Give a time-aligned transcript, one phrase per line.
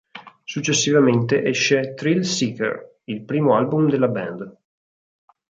[0.45, 4.57] Successivamente esce "Thrill Seeker", il primo album della band.